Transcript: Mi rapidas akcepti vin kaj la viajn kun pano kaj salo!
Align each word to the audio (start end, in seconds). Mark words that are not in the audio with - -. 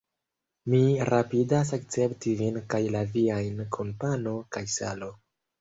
Mi 0.73 0.79
rapidas 1.13 1.73
akcepti 1.77 2.35
vin 2.41 2.57
kaj 2.75 2.81
la 2.97 3.05
viajn 3.13 3.63
kun 3.77 3.95
pano 4.07 4.35
kaj 4.57 4.65
salo! 4.79 5.13